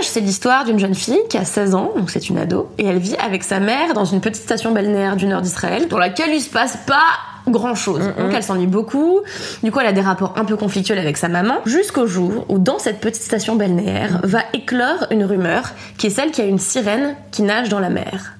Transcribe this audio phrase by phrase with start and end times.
[0.00, 2.98] C'est l'histoire d'une jeune fille qui a 16 ans, donc c'est une ado, et elle
[2.98, 6.40] vit avec sa mère dans une petite station balnéaire du nord d'Israël, dans laquelle il
[6.40, 7.04] se passe pas
[7.46, 8.00] grand chose.
[8.18, 9.20] Donc elle s'ennuie beaucoup.
[9.62, 11.56] Du coup, elle a des rapports un peu conflictuels avec sa maman.
[11.66, 16.30] Jusqu'au jour où, dans cette petite station balnéaire, va éclore une rumeur qui est celle
[16.30, 18.35] qu'il y a une sirène qui nage dans la mer.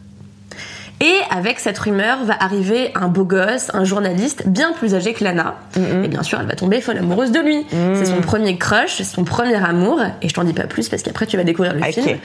[1.01, 5.23] Et avec cette rumeur va arriver un beau gosse, un journaliste bien plus âgé que
[5.25, 5.57] Lana.
[5.77, 7.67] Et bien sûr, elle va tomber folle amoureuse de lui.
[7.95, 10.01] C'est son premier crush, c'est son premier amour.
[10.23, 11.91] Et je t'en dis pas plus parce qu'après tu vas découvrir le Ok.
[11.93, 12.19] film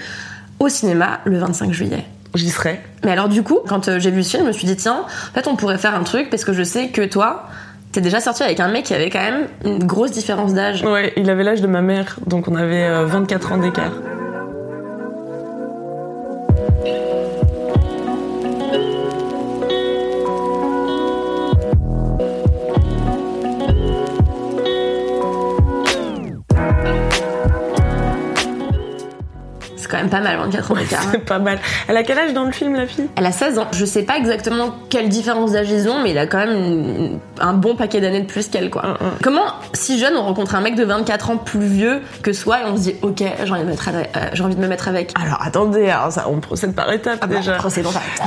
[0.60, 2.06] au cinéma le 25 juillet.
[2.34, 2.82] J'y serais.
[3.04, 5.04] Mais alors du coup, quand euh, j'ai vu ce film, je me suis dit tiens,
[5.06, 7.50] en fait on pourrait faire un truc parce que je sais que toi,
[7.92, 10.82] t'es déjà sorti avec un mec qui avait quand même une grosse différence d'âge.
[10.84, 13.92] Ouais, il avait l'âge de ma mère, donc on avait euh, 24 ans d'écart.
[30.02, 30.98] Même pas mal, 24 ans hein.
[31.12, 31.60] C'est pas mal.
[31.88, 33.08] Elle a quel âge dans le film, la fille?
[33.16, 33.68] Elle a 16 ans.
[33.72, 37.20] Je sais pas exactement quelle différence d'âge ils ont, mais il a quand même une-
[37.40, 38.82] un bon paquet d'années de plus qu'elle, quoi.
[38.84, 42.62] Mm, Comment, si jeune, on rencontre un mec de 24 ans plus vieux que soi
[42.62, 44.68] et on se dit, ok, j'ai envie de, mettre avec- euh, j'ai envie de me
[44.68, 45.14] mettre avec?
[45.22, 47.54] Alors attendez, alors ça, on procède par étapes Ah déjà.
[47.54, 47.70] par.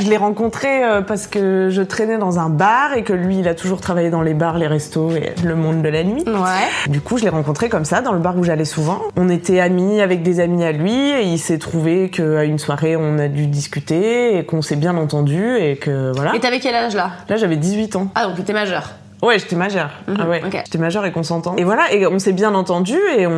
[0.00, 3.48] Je l'ai rencontré euh, parce que je traînais dans un bar et que lui, il
[3.48, 6.24] a toujours travaillé dans les bars, les restos et le monde de la nuit.
[6.26, 6.90] Ouais.
[6.90, 9.00] Du coup, je l'ai rencontré comme ça, dans le bar où j'allais souvent.
[9.16, 12.94] On était amis avec des amis à lui, et il s'est trouvé qu'à une soirée,
[12.94, 16.34] on a dû discuter, et qu'on s'est bien entendu, et que voilà.
[16.36, 17.10] Et t'avais quel âge là?
[17.28, 18.08] Là, j'avais 18 ans.
[18.14, 18.92] Ah, donc t'étais majeur.
[19.22, 19.90] Ouais, j'étais majeure.
[20.18, 21.58] ah ouais, j'étais majeure et consentante.
[21.58, 23.32] Et voilà, et on s'est bien entendu, et on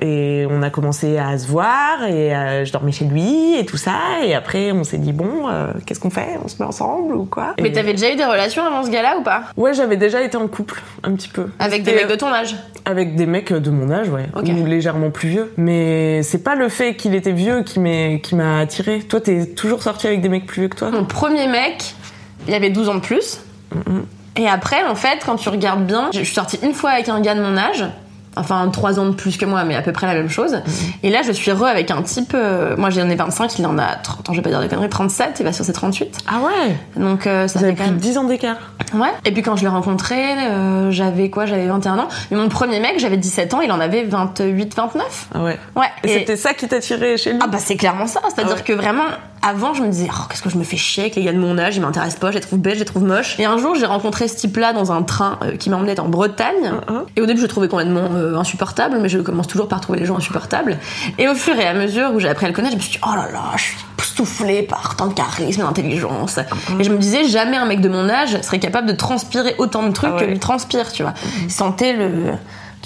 [0.00, 3.76] et on a commencé à se voir, et euh, je dormais chez lui, et tout
[3.76, 6.38] ça, et après, on s'est dit bon, euh, qu'est-ce qu'on fait?
[6.44, 7.54] On se met ensemble ou quoi?
[7.60, 9.42] Mais Et- t'avais déjà eu des relations avant ce gars-là ou pas?
[9.56, 11.46] Ouais, j'avais déjà été en couple, un petit peu.
[11.58, 12.56] Avec des mecs de ton âge?
[12.84, 15.52] Avec des mecs de mon âge, ouais, ou légèrement plus vieux.
[15.56, 19.00] Mais c'est pas le fait qu'il était vieux qui m'a attiré.
[19.00, 20.90] Toi, t'es toujours sorti avec des mecs plus vieux que toi?
[20.90, 21.94] Mon premier mec,
[22.46, 23.40] il avait 12 ans de plus.
[24.36, 27.20] Et après, en fait, quand tu regardes bien, je suis sortie une fois avec un
[27.20, 27.84] gars de mon âge.
[28.36, 30.60] Enfin, 3 ans de plus que moi, mais à peu près la même chose.
[31.02, 32.32] Et là, je suis re avec un type.
[32.34, 34.88] euh, moi, j'en ai 25, il en a 30, je vais pas dire des conneries,
[34.88, 36.18] 37, il va sur ses 38.
[36.28, 38.12] Ah ouais Donc, euh, ça Vous avez fait quand plus de même.
[38.12, 38.56] 10 ans d'écart.
[38.94, 39.08] Ouais.
[39.24, 41.46] Et puis, quand je l'ai rencontré, euh, j'avais quoi?
[41.46, 42.08] J'avais 21 ans.
[42.30, 45.28] Mais mon premier mec, j'avais 17 ans, il en avait 28, 29.
[45.34, 45.58] Ah ouais.
[45.74, 45.86] Ouais.
[46.04, 47.38] Et, c'était ça qui t'attirait chez lui?
[47.42, 48.64] Ah bah c'est clairement ça, c'est-à-dire Ah ouais.
[48.64, 49.04] que vraiment
[49.42, 51.38] avant je me disais oh qu'est-ce que je me fais chier avec les gars de
[51.38, 53.38] mon âge, ils m'intéressent pas, je les trouve bêtes, je les trouve moches.
[53.38, 56.72] Et un jour j'ai rencontré ce type-là dans un train euh, qui m'emmenait en Bretagne.
[56.88, 57.04] Uh-huh.
[57.16, 60.00] Et au début je le trouvais complètement euh, insupportable, mais je commence toujours par trouver
[60.00, 60.78] les gens insupportables.
[61.18, 62.92] Et au fur et à mesure où j'ai appris à le connaître, je me suis
[62.92, 66.36] dit oh là là, je suis époustouflée par tant de charisme et d'intelligence.
[66.36, 66.80] Uh-huh.
[66.80, 69.86] Et je me disais jamais un mec de mon âge serait capable de transpirer autant
[69.86, 70.26] de trucs Ah ouais.
[70.26, 71.14] que lui transpire, tu vois.
[71.42, 72.32] Il sentait le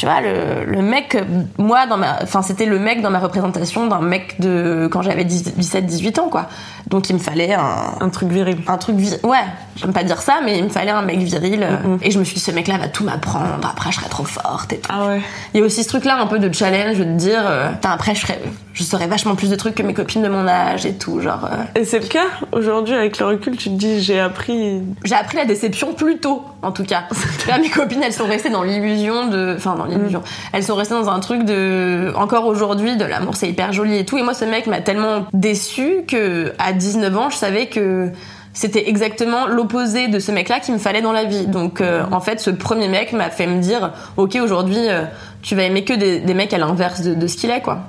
[0.01, 1.15] tu vois le, le mec
[1.59, 5.25] moi dans ma enfin c'était le mec dans ma représentation d'un mec de quand j'avais
[5.25, 6.47] 17 18 ans quoi
[6.87, 8.57] donc il me fallait un Un truc viril.
[8.67, 9.45] un truc viril ouais
[9.77, 12.25] j'aime pas dire ça mais il me fallait un mec viril euh, et je me
[12.25, 14.91] suis dit ce mec là va tout m'apprendre après je serai trop forte et tout
[14.91, 15.21] Ah ouais.
[15.53, 17.69] il y a aussi ce truc là un peu de challenge de te dire euh,
[17.85, 18.41] après je serais
[18.73, 21.45] je saurais vachement plus de trucs que mes copines de mon âge et tout genre
[21.45, 24.81] euh, Et c'est le cas aujourd'hui avec le recul, tu te dis j'ai appris.
[25.05, 27.03] j'ai appris la déception plus tôt, en tout cas.
[27.49, 30.23] Là, mes copines, elles sont restées dans l'illusion de, enfin, dans l'illusion.
[30.53, 34.05] Elles sont restées dans un truc de, encore aujourd'hui, de l'amour, c'est hyper joli et
[34.05, 34.19] tout.
[34.19, 38.11] Et moi, ce mec m'a tellement déçu que, à 19 ans, je savais que
[38.53, 41.47] c'était exactement l'opposé de ce mec-là qu'il me fallait dans la vie.
[41.47, 45.05] Donc, euh, en fait, ce premier mec m'a fait me dire, ok, aujourd'hui, euh,
[45.43, 47.81] tu vas aimer que des, des mecs à l'inverse de, de ce qu'il est, quoi.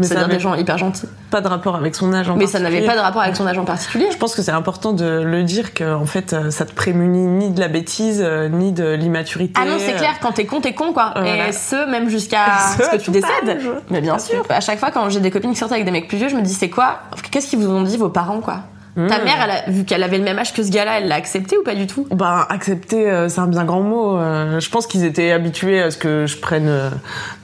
[0.00, 1.08] C'est-à-dire n'avait des gens hyper gentils.
[1.32, 3.46] Pas de rapport avec son âge en Mais ça n'avait pas de rapport avec son
[3.46, 4.06] âge en particulier.
[4.12, 7.26] Je pense que c'est important de le dire que en fait euh, ça te prémunit
[7.26, 9.54] ni de la bêtise euh, ni de l'immaturité.
[9.60, 11.14] Ah non, c'est clair, quand t'es con, t'es con, quoi.
[11.24, 12.46] Et ce, même jusqu'à
[12.76, 13.58] Ce, ce que tu décèdes.
[13.90, 14.44] Mais bien sûr.
[14.48, 16.36] À chaque fois, quand j'ai des copines qui sortent avec des mecs plus vieux, je
[16.36, 17.00] me dis, c'est quoi?
[17.30, 18.60] Qu'est-ce qu'ils vous ont dit, vos parents, quoi?
[18.94, 19.06] Hmm.
[19.06, 21.14] Ta mère, elle a, vu qu'elle avait le même âge que ce gars-là, elle l'a
[21.14, 22.06] accepté ou pas du tout?
[22.10, 24.18] Ben, accepter, euh, c'est un bien grand mot.
[24.18, 26.90] Euh, je pense qu'ils étaient habitués à ce que je prenne euh,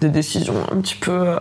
[0.03, 1.39] des décisions un petit peu euh,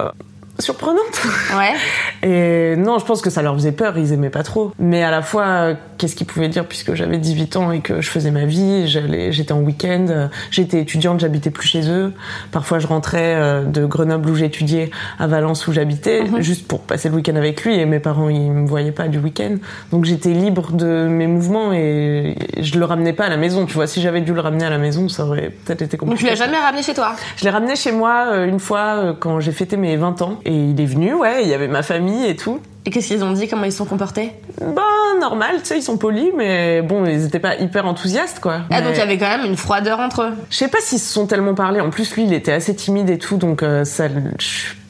[0.60, 1.22] surprenantes.
[1.58, 1.74] Ouais.
[2.27, 4.74] Et non, je pense que ça leur faisait peur, ils aimaient pas trop.
[4.79, 8.09] Mais à la fois, qu'est-ce qu'ils pouvaient dire puisque j'avais 18 ans et que je
[8.09, 12.12] faisais ma vie, j'allais, j'étais en week-end, j'étais étudiante, j'habitais plus chez eux.
[12.51, 16.41] Parfois, je rentrais euh, de Grenoble où j'étudiais à Valence où j'habitais, Mhm.
[16.41, 17.79] juste pour passer le week-end avec lui.
[17.79, 19.56] Et mes parents, ils me voyaient pas du week-end.
[19.91, 23.65] Donc j'étais libre de mes mouvements et je le ramenais pas à la maison.
[23.65, 26.09] Tu vois, si j'avais dû le ramener à la maison, ça aurait peut-être été Donc
[26.09, 26.25] compliqué.
[26.25, 27.13] tu l'as jamais ramené chez toi?
[27.38, 30.39] Je l'ai ramené chez moi euh, une fois euh, quand j'ai fêté mes 20 ans.
[30.45, 32.60] Et il est venu, ouais, il y avait ma famille et tout.
[32.86, 33.48] Et qu'est-ce qu'ils ont dit?
[33.50, 34.31] Comment ils se sont comportés?
[34.62, 38.62] Ben, normal, tu sais, ils sont polis, mais bon, ils étaient pas hyper enthousiastes, quoi.
[38.69, 40.34] Ah, Mais donc il y avait quand même une froideur entre eux.
[40.50, 41.81] Je sais pas s'ils se sont tellement parlé.
[41.81, 44.06] En plus, lui, il était assez timide et tout, donc euh, ça,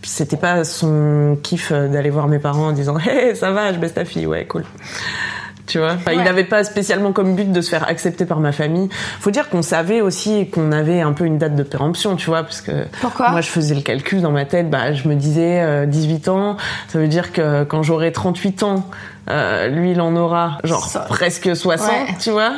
[0.03, 3.79] c'était pas son kiff euh, d'aller voir mes parents en disant Hé, ça va, je
[3.79, 4.63] baisse ta fille, ouais, cool.
[5.67, 8.51] Tu vois Enfin, Il n'avait pas spécialement comme but de se faire accepter par ma
[8.51, 8.89] famille.
[9.19, 12.43] Faut dire qu'on savait aussi qu'on avait un peu une date de péremption, tu vois,
[12.43, 12.71] parce que
[13.01, 16.29] Pourquoi moi je faisais le calcul dans ma tête, bah je me disais euh, 18
[16.29, 18.85] ans, ça veut dire que quand j'aurai 38 ans,
[19.29, 22.15] euh, lui il en aura genre Ça- presque 60, Ouais.
[22.19, 22.53] tu vois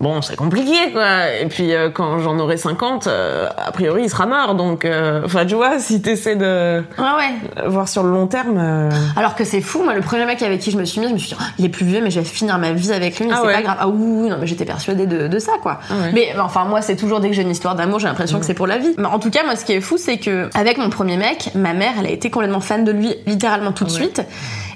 [0.00, 1.30] Bon, c'est compliqué, quoi.
[1.34, 4.54] Et puis, euh, quand j'en aurai 50, euh, a priori, il sera mort.
[4.54, 7.68] Donc, euh, enfin, tu vois, si t'essaies de Ouais, ouais.
[7.68, 8.88] voir sur le long terme...
[9.14, 11.14] Alors que c'est fou, moi, le premier mec avec qui je me suis mise, je
[11.14, 13.18] me suis dit, oh, il est plus vieux, mais je vais finir ma vie avec
[13.18, 13.52] lui, mais Ah c'est ouais.
[13.52, 13.76] pas grave.
[13.78, 15.80] Ah oui, non, mais j'étais persuadée de, de ça, quoi.
[15.90, 16.10] Ah ouais.
[16.14, 18.54] Mais enfin, moi, c'est toujours dès que j'ai une histoire d'amour, j'ai l'impression que c'est
[18.54, 18.94] pour la vie.
[18.96, 21.50] Mais en tout cas, moi, ce qui est fou, c'est que avec mon premier mec,
[21.54, 24.22] ma mère, elle a été complètement fan de lui, littéralement tout de suite.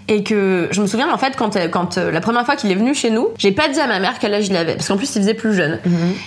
[0.08, 2.70] Et que je me souviens en fait quand, euh, quand euh, la première fois qu'il
[2.70, 4.88] est venu chez nous, j'ai pas dit à ma mère quel âge il avait parce
[4.88, 5.80] qu'en plus il faisait plus jeune.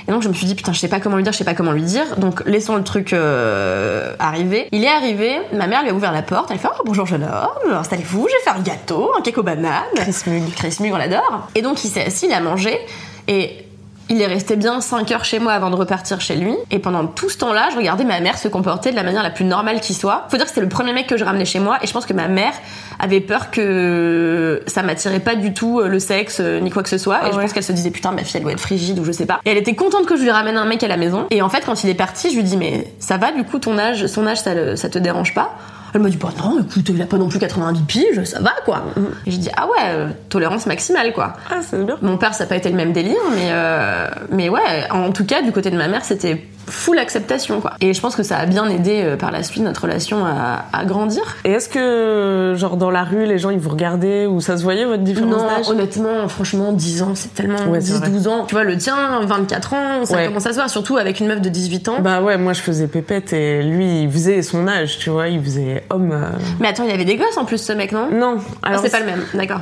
[0.07, 1.43] Et donc je me suis dit putain je sais pas comment lui dire, je sais
[1.43, 2.17] pas comment lui dire.
[2.17, 4.67] Donc laissons le truc euh, arriver.
[4.71, 7.23] Il est arrivé, ma mère lui a ouvert la porte, elle fait oh bonjour jeune
[7.23, 9.83] homme, installez-vous, je vais faire un gâteau, un cake aux bananes.
[9.95, 10.43] Chris Mug.
[10.55, 11.49] Chris Mug on l'adore.
[11.53, 12.79] Et donc il s'est assis, il a mangé
[13.27, 13.66] et
[14.09, 16.53] il est resté bien 5 heures chez moi avant de repartir chez lui.
[16.71, 19.29] Et pendant tout ce temps-là, je regardais ma mère se comporter de la manière la
[19.31, 20.25] plus normale qui soit.
[20.29, 21.77] Faut dire que c'était le premier mec que je ramenais chez moi.
[21.81, 22.53] Et je pense que ma mère
[22.99, 26.89] avait peur que ça m'attirait pas du tout euh, le sexe euh, ni quoi que
[26.89, 27.17] ce soit.
[27.17, 29.03] Et Ah je pense qu'elle se disait putain, ma fille elle doit être frigide ou
[29.05, 29.39] je sais pas.
[29.45, 31.25] Et elle était contente que je lui ramène un mec à la maison.
[31.29, 33.59] Et en fait, quand il est parti, je lui dis mais ça va du coup
[33.59, 35.51] ton âge, son âge ça, le- ça te dérange pas?
[35.93, 38.53] Elle m'a dit bah non écoute il a pas non plus 90 piges ça va
[38.65, 38.85] quoi.
[39.25, 41.33] Et j'ai dit ah ouais euh, tolérance maximale quoi.
[41.49, 41.97] Ah, c'est bien.
[42.01, 45.25] mon père, ça n'a pas été le même délire, mais, euh, mais ouais, en tout
[45.25, 47.73] cas, du côté de ma mère, c'était full acceptation, quoi.
[47.81, 50.65] Et je pense que ça a bien aidé euh, par la suite notre relation à,
[50.73, 51.21] à grandir.
[51.45, 54.63] Et est-ce que, genre, dans la rue, les gens, ils vous regardaient ou ça se
[54.63, 57.57] voyait, votre différence Non, honnêtement, franchement, 10 ans, c'est tellement.
[57.69, 58.45] Ouais, c'est 10-12 ans.
[58.47, 60.27] Tu vois, le tien, 24 ans, ça Ouais.
[60.27, 61.99] commence à se voir, surtout avec une meuf de 18 ans.
[62.01, 65.41] Bah ouais, moi, je faisais pépette et lui, il faisait son âge, tu vois, il
[65.43, 66.11] faisait homme...
[66.11, 66.29] euh,
[66.59, 68.09] Mais attends, il avait des gosses en plus, ce mec, non?
[68.11, 69.61] Non, Ah, alors c'est pas le même, d'accord.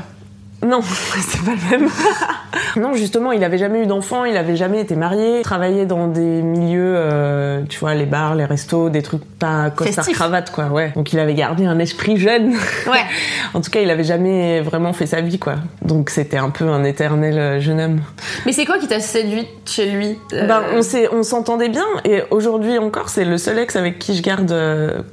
[0.66, 1.90] Non, c'est pas le même.
[2.78, 6.42] non, justement, il avait jamais eu d'enfant, il avait jamais été marié, travaillait dans des
[6.42, 10.92] milieux, euh, tu vois, les bars, les restos, des trucs pas costard cravate, quoi, ouais.
[10.96, 12.54] Donc il avait gardé un esprit jeune.
[12.86, 13.04] Ouais.
[13.54, 15.56] en tout cas, il avait jamais vraiment fait sa vie, quoi.
[15.82, 18.02] Donc c'était un peu un éternel euh, jeune homme.
[18.46, 21.86] Mais c'est quoi qui t'a séduit chez lui euh, Ben, on s'est, on s'entendait bien
[22.04, 24.56] et aujourd'hui encore, c'est le seul ex avec qui je garde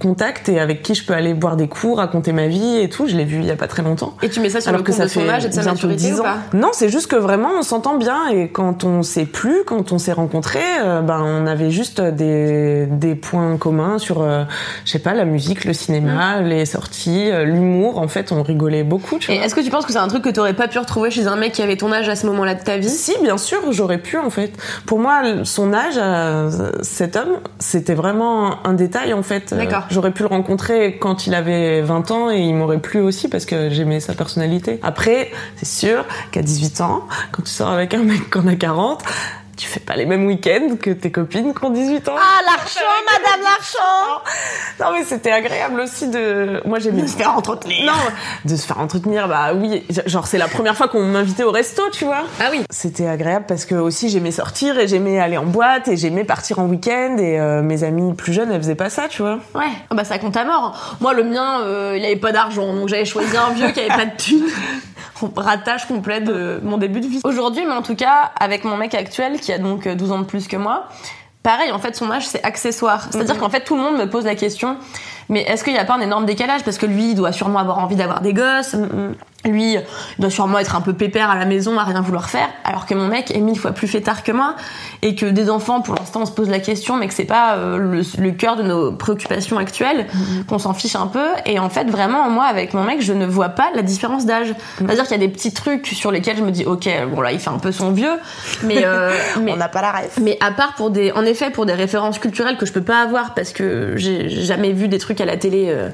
[0.00, 3.06] contact et avec qui je peux aller boire des cours, raconter ma vie et tout.
[3.06, 4.16] Je l'ai vu il y a pas très longtemps.
[4.22, 5.48] Et tu mets ça sur Alors le que compte ça de son fait âge et
[5.48, 6.24] de sa bientôt maturité 10 ou ans.
[6.24, 6.36] pas?
[6.54, 9.98] Non, c'est juste que vraiment on s'entend bien et quand on s'est plus, quand on
[9.98, 14.44] s'est rencontrés, euh, ben on avait juste des, des points communs sur, euh,
[14.84, 17.98] je sais pas, la musique, le cinéma, les sorties, euh, l'humour.
[17.98, 19.18] En fait, on rigolait beaucoup.
[19.18, 21.10] Tu Et est-ce que tu penses que c'est un truc que t'aurais pas pu retrouver
[21.10, 22.88] chez un mec qui avait ton âge à ce moment-là de ta vie?
[22.88, 24.52] Si, bien sûr, j'aurais pu en fait.
[24.86, 26.48] Pour moi, son âge, à
[26.82, 29.52] cet homme, c'était vraiment un détail en fait.
[29.52, 29.84] Euh, D'accord.
[29.90, 33.44] J'aurais pu le rencontrer quand il avait 20 ans et il m'aurait plu aussi parce
[33.44, 34.78] que j'aimais sa personnalité.
[34.82, 38.54] Après, c'est sûr qu'à 18 ans, quand tu sors avec un mec qui en a
[38.56, 39.02] 40,
[39.54, 42.14] tu fais pas les mêmes week-ends que tes copines qui ont 18 ans.
[42.16, 44.22] Ah, l'archon, madame l'archon
[44.80, 46.62] Non mais c'était agréable aussi de...
[46.64, 47.02] Moi j'aimais...
[47.02, 47.84] De se faire entretenir.
[47.92, 47.92] Non,
[48.50, 49.84] de se faire entretenir, bah oui.
[50.06, 52.22] Genre c'est la première fois qu'on m'invitait au resto, tu vois.
[52.40, 52.62] Ah oui.
[52.70, 56.58] C'était agréable parce que aussi j'aimais sortir et j'aimais aller en boîte et j'aimais partir
[56.58, 59.38] en week-end et euh, mes amies plus jeunes elles faisaient pas ça, tu vois.
[59.54, 60.96] Ouais, Ah bah ça compte à mort.
[61.00, 63.88] Moi, le mien, euh, il avait pas d'argent, donc j'avais choisi un vieux qui avait
[63.90, 64.46] pas de thunes.
[65.37, 67.21] Ratage complet de mon début de vie.
[67.25, 70.19] Aujourd'hui, mais en tout cas, avec mon mec actuel, qui a donc euh, 12 ans
[70.19, 70.88] de plus que moi,
[71.43, 73.09] pareil, en fait, son âge, c'est accessoire.
[73.11, 74.76] C'est-à-dire qu'en fait, tout le monde me pose la question,
[75.29, 76.62] mais est-ce qu'il n'y a pas un énorme décalage?
[76.62, 78.76] Parce que lui, il doit sûrement avoir envie d'avoir des gosses.
[79.44, 79.84] Lui, il
[80.18, 82.94] doit sûrement être un peu pépère à la maison, à rien vouloir faire, alors que
[82.94, 84.54] mon mec est mille fois plus fêtard que moi,
[85.02, 87.56] et que des enfants, pour l'instant, on se pose la question, mais que c'est pas
[87.56, 90.06] euh, le, le cœur de nos préoccupations actuelles,
[90.46, 91.26] qu'on s'en fiche un peu.
[91.44, 94.54] Et en fait, vraiment, moi, avec mon mec, je ne vois pas la différence d'âge.
[94.78, 97.32] C'est-à-dire qu'il y a des petits trucs sur lesquels je me dis, ok, bon là,
[97.32, 98.18] il fait un peu son vieux,
[98.62, 100.18] mais, euh, mais pas la ref.
[100.20, 103.00] mais à part pour des, en effet, pour des références culturelles que je peux pas
[103.00, 105.66] avoir parce que j'ai jamais vu des trucs à la télé.
[105.68, 105.88] euh,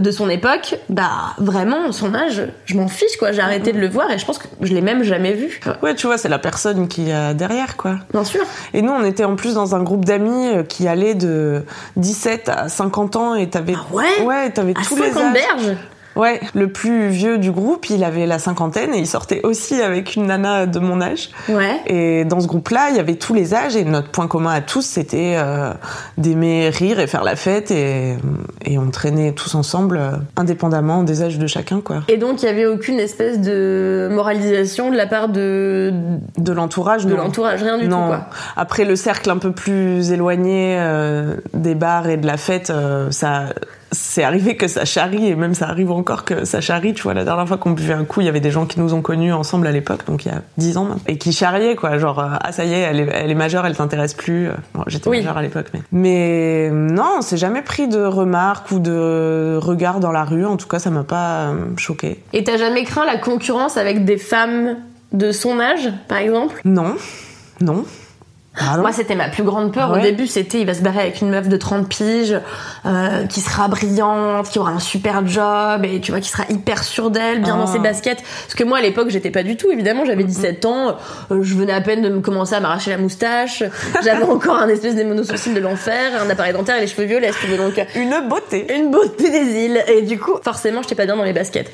[0.00, 3.32] de son époque, bah vraiment son âge, je m'en fiche quoi.
[3.32, 5.60] J'ai arrêté de le voir et je pense que je l'ai même jamais vu.
[5.82, 7.96] Ouais, tu vois, c'est la personne qui a derrière, quoi.
[8.12, 8.40] Bien sûr.
[8.74, 11.64] Et nous, on était en plus dans un groupe d'amis euh, qui allait de
[11.96, 13.74] 17 à 50 ans et t'avais.
[13.76, 14.22] Ah ouais?
[14.24, 15.32] Ouais, t'avais tous les 50 âges.
[15.32, 15.76] berges?
[16.16, 20.16] Ouais, le plus vieux du groupe, il avait la cinquantaine et il sortait aussi avec
[20.16, 21.30] une nana de mon âge.
[21.48, 21.80] Ouais.
[21.86, 24.60] Et dans ce groupe-là, il y avait tous les âges et notre point commun à
[24.60, 25.72] tous, c'était euh,
[26.18, 28.16] d'aimer rire et faire la fête et,
[28.64, 32.02] et on traînait tous ensemble, euh, indépendamment des âges de chacun, quoi.
[32.08, 35.92] Et donc il y avait aucune espèce de moralisation de la part de
[36.38, 38.02] De l'entourage, de l'entourage, rien du non.
[38.02, 38.26] tout quoi.
[38.56, 43.10] Après le cercle un peu plus éloigné euh, des bars et de la fête, euh,
[43.10, 43.46] ça
[43.92, 46.94] c'est arrivé que ça charrie et même ça arrive encore que ça charrie.
[46.94, 48.80] Tu vois, la dernière fois qu'on buvait un coup, il y avait des gens qui
[48.80, 51.32] nous ont connus ensemble à l'époque, donc il y a 10 ans maintenant, et qui
[51.32, 54.14] charriaient quoi, genre euh, ah ça y est, elle est, elle est majeure, elle t'intéresse
[54.14, 54.48] plus.
[54.48, 55.18] Euh, Bon, j'étais Oui.
[55.18, 60.00] majeure à l'époque, mais mais non, on s'est jamais pris de remarques ou de regards
[60.00, 60.46] dans la rue.
[60.46, 62.22] En tout cas, ça m'a pas euh, choqué.
[62.32, 64.76] Et t'as jamais craint la concurrence avec des femmes
[65.12, 66.60] de son âge, par exemple?
[66.64, 66.94] Non,
[67.60, 67.84] non.
[68.78, 69.90] Moi, c'était ma plus grande peur.
[69.92, 69.98] Ouais.
[69.98, 72.38] Au début, c'était il va se barrer avec une meuf de 30 piges,
[72.84, 76.84] euh, qui sera brillante, qui aura un super job, et tu vois, qui sera hyper
[76.84, 77.72] sûre d'elle, bien dans Ah.
[77.72, 78.22] ses baskets.
[78.22, 79.70] Parce que moi, à l'époque, j'étais pas du tout.
[79.72, 80.96] Évidemment, j'avais 17 ans,
[81.30, 83.62] euh, je venais à peine de me commencer à m'arracher la moustache,
[84.04, 87.32] j'avais encore un espèce des monosourcils de l'enfer, un appareil dentaire et les cheveux violets,
[87.32, 87.56] si tu veux.
[87.56, 88.66] Donc, Une beauté.
[88.76, 89.82] une beauté des îles.
[89.88, 91.70] Et du coup, forcément, j'étais pas bien dans les baskets.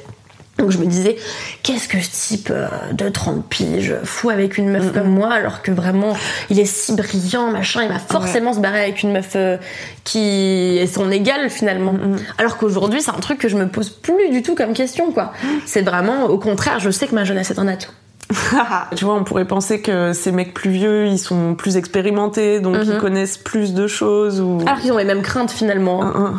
[0.58, 1.16] Donc je me disais,
[1.62, 5.62] qu'est-ce que ce type euh, de 30 piges fout avec une meuf comme moi, alors
[5.62, 6.16] que vraiment,
[6.50, 9.56] il est si brillant, machin, il va forcément se barrer avec une meuf euh,
[10.02, 11.94] qui est son égale finalement.
[12.38, 15.32] Alors qu'aujourd'hui, c'est un truc que je me pose plus du tout comme question, quoi.
[15.64, 17.92] C'est vraiment, au contraire, je sais que ma jeunesse est un atout.
[18.96, 22.76] tu vois, on pourrait penser que ces mecs plus vieux, ils sont plus expérimentés, donc
[22.84, 26.34] ils connaissent plus de choses ou Alors qu'ils ont les mêmes craintes finalement, hein.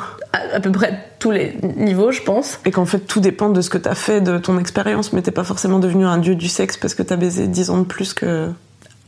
[0.54, 2.60] À, peu près tous les niveaux, je pense.
[2.66, 5.32] et qu'en fait tout dépend de ce que t'as fait, de ton expérience, mais t'es
[5.32, 8.14] pas forcément devenu un dieu du sexe parce que t'as baisé 10 ans de plus
[8.14, 8.50] que,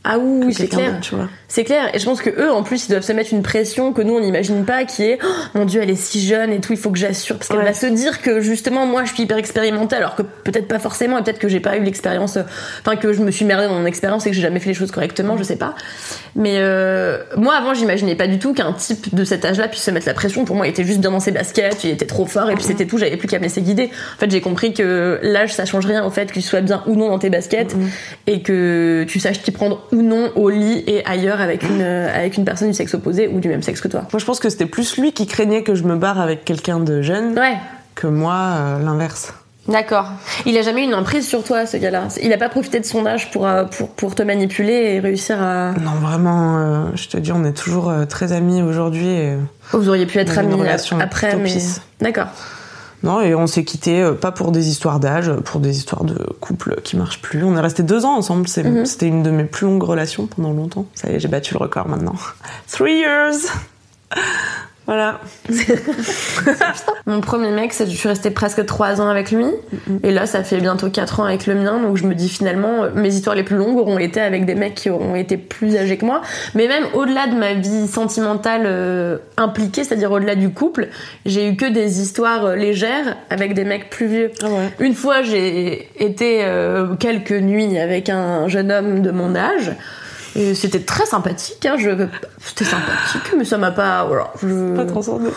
[0.04, 0.98] Ah oui, c'est clair.
[1.48, 3.92] C'est clair, et je pense que eux, en plus, ils doivent se mettre une pression
[3.92, 6.60] que nous, on n'imagine pas, qui est, Oh, mon dieu, elle est si jeune et
[6.60, 7.64] tout, il faut que j'assure, parce qu'elle Ouais.
[7.64, 11.18] va se dire que justement, moi, je suis hyper expérimentée, alors que peut-être pas forcément,
[11.18, 12.42] et peut-être que j'ai pas eu l'expérience, euh,
[12.80, 14.74] enfin que je me suis merdée dans mon expérience et que j'ai jamais fait les
[14.74, 15.74] choses correctement, je sais pas.
[16.34, 19.90] Mais euh, moi, avant, j'imaginais pas du tout qu'un type de cet âge-là puisse se
[19.90, 20.44] mettre la pression.
[20.46, 22.64] Pour moi, il était juste bien dans ses baskets, il était trop fort, et puis
[22.64, 22.96] c'était tout.
[22.96, 23.90] J'avais plus qu'à me laisser guider.
[24.16, 26.82] En fait, j'ai compris que l'âge, ça change rien au fait que tu sois bien
[26.86, 27.76] ou non dans tes baskets,
[28.26, 32.08] et que tu saches t'y prendre ou non au lit et ailleurs avec une euh,
[32.14, 34.02] avec une personne du sexe opposé ou du même sexe que toi.
[34.12, 36.80] Moi je pense que c'était plus lui qui craignait que je me barre avec quelqu'un
[36.80, 37.56] de jeune Ouais.
[37.94, 39.34] que moi euh, l'inverse.
[39.68, 40.10] D'accord.
[40.44, 42.08] Il a jamais eu une emprise sur toi, ce gars-là.
[42.20, 45.40] Il a pas profité de son âge pour, euh, pour, pour te manipuler et réussir
[45.40, 45.70] à.
[45.80, 49.06] Non vraiment, euh, je te dis, on est toujours très amis aujourd'hui.
[49.06, 49.36] et-
[49.72, 50.54] vous auriez pu être amis
[51.00, 51.52] après, mais.
[52.00, 52.26] D'accord.
[53.02, 56.14] Non, et on s'est quitté euh, pas pour des histoires d'âge, pour des histoires de
[56.40, 57.42] couple qui marchent plus.
[57.42, 58.46] On est resté deux ans ensemble.
[58.48, 58.86] c'est- Mhm.
[58.86, 60.86] C'était une de mes plus longues relations pendant longtemps.
[60.94, 62.14] Ça y est, j'ai battu le record maintenant.
[62.70, 63.36] Three years.
[64.86, 65.20] Voilà.
[67.06, 69.46] Mon premier mec, je suis restée presque 3 ans avec lui.
[70.02, 71.80] Et là, ça fait bientôt 4 ans avec le mien.
[71.80, 74.54] Donc je me dis finalement, euh, mes histoires les plus longues auront été avec des
[74.54, 76.22] mecs qui auront été plus âgés que moi.
[76.54, 80.88] Mais même au-delà de ma vie sentimentale euh, impliquée, c'est-à-dire au-delà du couple,
[81.26, 84.30] j'ai eu que des histoires euh, légères avec des mecs plus vieux.
[84.42, 84.70] Ah ouais.
[84.80, 89.72] Une fois, j'ai été euh, quelques nuits avec un jeune homme de mon âge.
[90.34, 91.90] Et c'était très sympathique, hein, je...
[92.40, 94.74] c'était sympathique, mais ça m'a pas, voilà, je...
[94.74, 95.30] Pas transcendé.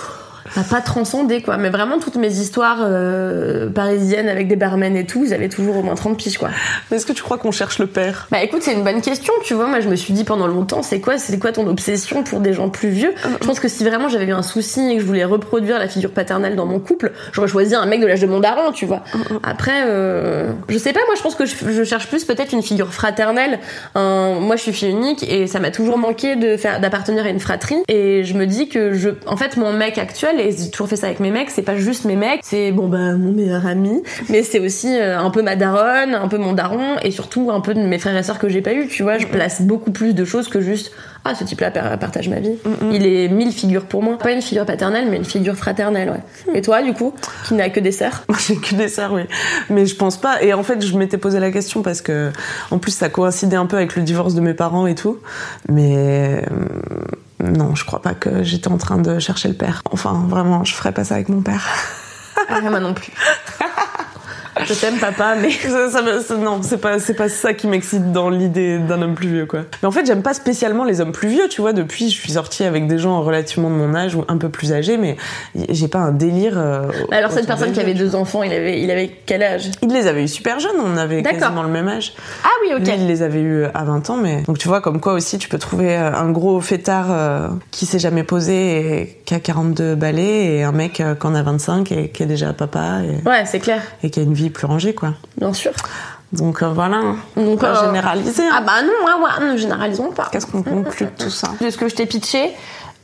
[0.55, 1.57] M'a pas transcendé quoi.
[1.57, 5.77] Mais vraiment toutes mes histoires euh, parisiennes avec des barmen et tout, ils avaient toujours
[5.77, 6.49] au moins 30 piges quoi.
[6.89, 8.27] Mais est-ce que tu crois qu'on cherche le père?
[8.31, 9.67] Bah écoute, c'est une bonne question, tu vois.
[9.67, 12.53] Moi, je me suis dit pendant longtemps, c'est quoi, c'est quoi ton obsession pour des
[12.53, 13.13] gens plus vieux?
[13.41, 15.87] Je pense que si vraiment j'avais eu un souci et que je voulais reproduire la
[15.87, 18.85] figure paternelle dans mon couple, j'aurais choisi un mec de l'âge de mon daron, tu
[18.85, 19.03] vois.
[19.43, 21.01] Après, euh, je sais pas.
[21.07, 23.59] Moi, je pense que je, je cherche plus peut-être une figure fraternelle.
[23.95, 27.29] Un- moi, je suis fille unique et ça m'a toujours manqué de faire d'appartenir à
[27.29, 27.77] une fratrie.
[27.87, 30.95] Et je me dis que je, en fait, mon mec actuel, et j'ai toujours fait
[30.95, 34.03] ça avec mes mecs, c'est pas juste mes mecs, c'est bon bah mon meilleur ami,
[34.29, 37.61] mais c'est aussi euh, un peu ma daronne, un peu mon daron, et surtout un
[37.61, 38.87] peu de mes frères et sœurs que j'ai pas eu.
[38.87, 40.91] Tu vois, je place beaucoup plus de choses que juste
[41.27, 42.55] ah ce type-là par- partage ma vie.
[42.91, 46.09] Il est mille figures pour moi, pas une figure paternelle, mais une figure fraternelle.
[46.09, 46.59] Ouais.
[46.59, 47.15] Et toi, du coup,
[47.47, 48.23] qui n'a que des sœurs?
[48.29, 49.23] Moi, j'ai que des sœurs, oui.
[49.71, 50.43] Mais je pense pas.
[50.43, 52.31] Et en fait, je m'étais posé la question parce que,
[52.69, 55.17] en plus, ça coïncidait un peu avec le divorce de mes parents et tout.
[55.67, 56.41] Mais euh,
[57.43, 59.81] non, je crois pas que j'étais en train de chercher le père.
[59.91, 61.67] Enfin, vraiment, je ferais pas ça avec mon père.
[62.49, 63.11] Ah, moi non plus.
[64.67, 65.51] Je t'aime, papa, mais.
[65.65, 65.89] Ça,
[66.21, 69.45] ça non, c'est pas, c'est pas ça qui m'excite dans l'idée d'un homme plus vieux,
[69.45, 69.61] quoi.
[69.81, 71.73] Mais en fait, j'aime pas spécialement les hommes plus vieux, tu vois.
[71.73, 74.71] Depuis, je suis sortie avec des gens relativement de mon âge ou un peu plus
[74.73, 75.17] âgés, mais
[75.69, 76.53] j'ai pas un délire.
[76.57, 79.69] euh, Bah alors, cette personne qui avait deux enfants, il avait, il avait quel âge?
[79.81, 82.13] Il les avait eu super jeunes, on avait quasiment le même âge.
[82.43, 82.85] Ah oui, ok.
[82.85, 85.37] Lui, il les avait eu à 20 ans, mais donc tu vois comme quoi aussi
[85.37, 89.39] tu peux trouver euh, un gros fêtard euh, qui s'est jamais posé et qui a
[89.39, 92.99] 42 balais et un mec euh, qui en a 25 et qui est déjà papa
[93.03, 95.13] et, Ouais, c'est clair, et qui a une vie plus rangée quoi.
[95.37, 95.71] bien sûr.
[96.33, 97.01] Donc euh, voilà,
[97.37, 98.43] Donc, pas euh, généraliser.
[98.43, 98.49] hein.
[98.57, 100.27] Ah bah non, ah ouais, ne généralisons pas.
[100.31, 101.49] Qu'est-ce qu'on conclut de tout ça?
[101.61, 102.51] De ce que je t'ai pitché,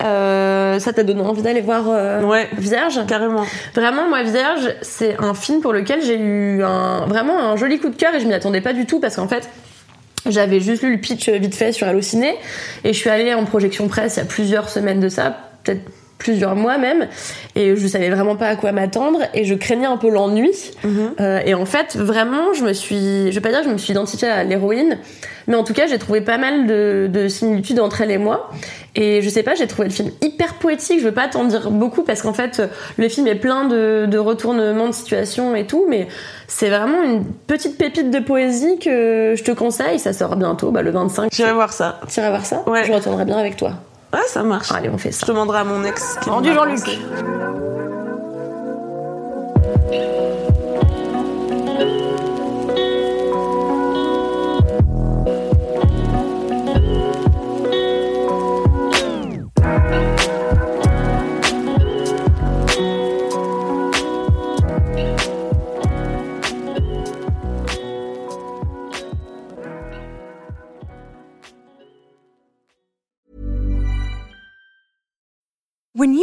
[0.04, 2.50] euh, ça t'a donné envie d'aller voir euh, Ouais.
[2.58, 3.00] Vierge?
[3.08, 3.46] Carrément.
[3.76, 7.90] Vraiment, moi, Vierge, c'est un film pour lequel j'ai eu un, vraiment un joli coup
[7.90, 9.48] de cœur et je m'y attendais pas du tout parce qu'en fait,
[10.28, 12.36] j'avais juste lu le pitch vite fait sur Allociné
[12.84, 15.84] et je suis allée en projection presse il y a plusieurs semaines de ça, peut-être
[16.22, 17.08] plusieurs mois même,
[17.56, 20.52] et je savais vraiment pas à quoi m'attendre et je craignais un peu l'ennui.
[21.20, 23.78] Euh, et en fait, vraiment, je me suis, je vais pas dire que je me
[23.80, 25.00] suis identifiée à l'héroïne,
[25.48, 28.52] mais en tout cas, j'ai trouvé pas mal de, de similitudes entre elle et moi.
[28.94, 31.00] Et je sais pas, j'ai trouvé le film hyper poétique.
[31.00, 32.62] Je veux pas t'en dire beaucoup parce qu'en fait,
[32.98, 36.08] le film est plein de, de retournements de situation et tout, mais
[36.48, 39.98] c'est vraiment une petite pépite de poésie que je te conseille.
[39.98, 41.30] Ça sort bientôt, bah, le 25.
[41.34, 42.00] J'irai voir ça.
[42.08, 42.64] T'iras voir ça?
[42.68, 42.84] Ouais.
[42.84, 43.74] Je retournerai bien avec toi.
[44.14, 44.72] Ouais, ça marche.
[44.72, 45.26] Allez, on fait Je ça.
[45.28, 46.18] demanderai à mon ex.
[46.22, 46.80] qu'il Rendu Jean-Luc.